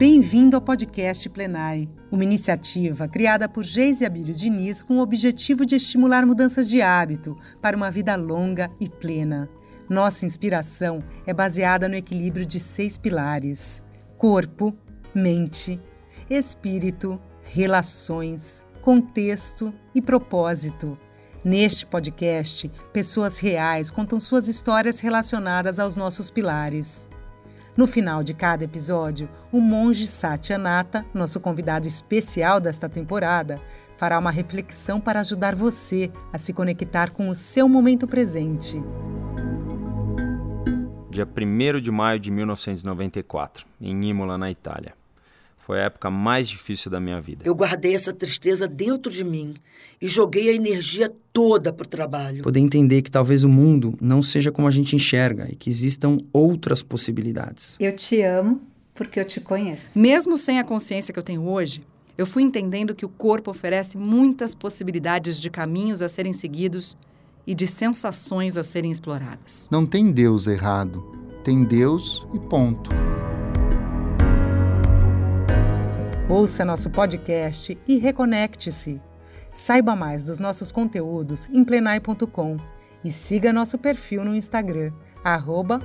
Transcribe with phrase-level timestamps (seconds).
[0.00, 5.76] Bem-vindo ao podcast Plenai, uma iniciativa criada por Geise Abílio Diniz com o objetivo de
[5.76, 9.46] estimular mudanças de hábito para uma vida longa e plena.
[9.90, 13.82] Nossa inspiração é baseada no equilíbrio de seis pilares:
[14.16, 14.74] corpo,
[15.14, 15.78] mente,
[16.30, 20.98] espírito, relações, contexto e propósito.
[21.44, 27.06] Neste podcast, pessoas reais contam suas histórias relacionadas aos nossos pilares.
[27.80, 33.58] No final de cada episódio, o monge Satyanata, nosso convidado especial desta temporada,
[33.96, 38.76] fará uma reflexão para ajudar você a se conectar com o seu momento presente.
[41.08, 44.99] Dia 1 de maio de 1994, em Imola, na Itália.
[45.60, 47.42] Foi a época mais difícil da minha vida.
[47.44, 49.54] Eu guardei essa tristeza dentro de mim
[50.00, 52.42] e joguei a energia toda pro trabalho.
[52.42, 56.18] Poder entender que talvez o mundo não seja como a gente enxerga e que existam
[56.32, 57.76] outras possibilidades.
[57.78, 58.60] Eu te amo
[58.94, 59.98] porque eu te conheço.
[59.98, 61.82] Mesmo sem a consciência que eu tenho hoje,
[62.18, 66.96] eu fui entendendo que o corpo oferece muitas possibilidades de caminhos a serem seguidos
[67.46, 69.68] e de sensações a serem exploradas.
[69.70, 71.02] Não tem Deus errado,
[71.42, 72.90] tem Deus e ponto.
[76.30, 79.02] Ouça nosso podcast e reconecte-se.
[79.50, 82.56] Saiba mais dos nossos conteúdos em plenai.com
[83.04, 84.92] e siga nosso perfil no Instagram,
[85.24, 85.80] arroba.